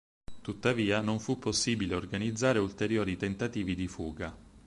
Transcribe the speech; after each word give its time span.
Tuttavia, 0.41 0.99
non 1.01 1.19
fu 1.19 1.37
possibile 1.37 1.93
organizzare 1.93 2.57
ulteriori 2.57 3.17
tentativi 3.17 3.75
di 3.75 3.87
fuga. 3.87 4.35